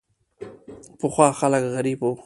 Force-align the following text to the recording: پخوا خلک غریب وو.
پخوا 0.99 1.27
خلک 1.39 1.63
غریب 1.73 1.99
وو. 2.03 2.11